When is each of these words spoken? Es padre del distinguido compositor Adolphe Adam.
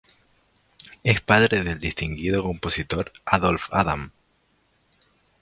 Es 1.03 1.21
padre 1.21 1.61
del 1.63 1.77
distinguido 1.77 2.41
compositor 2.41 3.11
Adolphe 3.23 3.67
Adam. 3.71 4.09